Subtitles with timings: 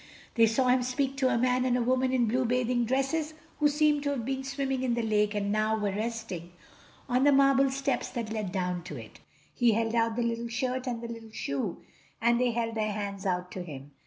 [0.33, 3.67] They saw him speak to a man and a woman in blue bathing dresses who
[3.69, 6.53] seemed to have been swimming in the lake and now were resting
[7.07, 9.19] on the marble steps that led down to it.
[9.53, 11.83] He held out the little shirt and the little shoe,
[12.19, 13.91] and they held their hands out to him.